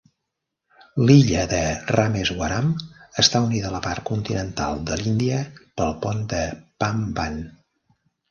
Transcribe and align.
L'illa 1.09 1.41
de 1.51 1.59
Rameswaram 1.95 2.71
està 3.25 3.41
unida 3.49 3.69
a 3.69 3.73
la 3.75 3.83
part 3.85 4.03
continental 4.11 4.81
de 4.87 4.97
l'Índia 5.03 5.43
pel 5.81 5.95
pont 6.07 6.23
de 6.35 6.43
Pamban. 6.85 7.37